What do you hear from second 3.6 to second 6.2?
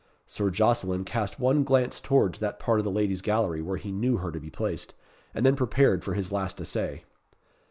where he knew her to be placed, and then prepared for